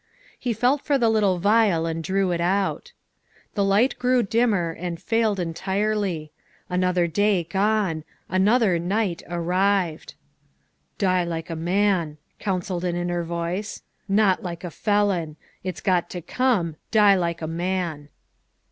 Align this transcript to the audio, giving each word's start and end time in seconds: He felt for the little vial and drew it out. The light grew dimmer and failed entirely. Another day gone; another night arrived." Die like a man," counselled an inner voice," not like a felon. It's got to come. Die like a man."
He 0.39 0.51
felt 0.53 0.81
for 0.81 0.97
the 0.97 1.09
little 1.09 1.37
vial 1.37 1.85
and 1.85 2.03
drew 2.03 2.31
it 2.31 2.41
out. 2.41 2.91
The 3.53 3.63
light 3.63 3.99
grew 3.99 4.23
dimmer 4.23 4.71
and 4.71 4.99
failed 4.99 5.39
entirely. 5.39 6.31
Another 6.71 7.05
day 7.05 7.43
gone; 7.43 8.03
another 8.27 8.79
night 8.79 9.21
arrived." 9.29 10.15
Die 10.97 11.23
like 11.23 11.51
a 11.51 11.55
man," 11.55 12.17
counselled 12.39 12.83
an 12.83 12.95
inner 12.95 13.23
voice," 13.23 13.83
not 14.09 14.41
like 14.41 14.63
a 14.63 14.71
felon. 14.71 15.35
It's 15.63 15.81
got 15.81 16.09
to 16.09 16.21
come. 16.23 16.77
Die 16.89 17.13
like 17.13 17.43
a 17.43 17.47
man." 17.47 18.09